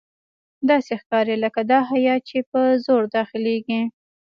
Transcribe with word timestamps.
داسې 0.69 0.93
ښکاري 1.01 1.35
لکه 1.43 1.61
دا 1.71 1.79
هیات 1.91 2.21
چې 2.29 2.39
په 2.51 2.59
زور 2.85 3.03
داخليږي. 3.15 3.81